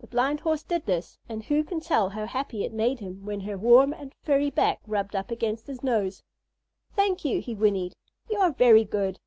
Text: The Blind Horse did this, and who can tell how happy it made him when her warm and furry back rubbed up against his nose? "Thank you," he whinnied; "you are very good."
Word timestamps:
The 0.00 0.08
Blind 0.08 0.40
Horse 0.40 0.64
did 0.64 0.84
this, 0.84 1.20
and 1.28 1.44
who 1.44 1.62
can 1.62 1.78
tell 1.78 2.08
how 2.08 2.26
happy 2.26 2.64
it 2.64 2.72
made 2.72 2.98
him 2.98 3.24
when 3.24 3.38
her 3.42 3.56
warm 3.56 3.92
and 3.92 4.12
furry 4.24 4.50
back 4.50 4.80
rubbed 4.84 5.14
up 5.14 5.30
against 5.30 5.68
his 5.68 5.80
nose? 5.80 6.24
"Thank 6.96 7.24
you," 7.24 7.40
he 7.40 7.54
whinnied; 7.54 7.94
"you 8.28 8.38
are 8.40 8.50
very 8.50 8.82
good." 8.84 9.20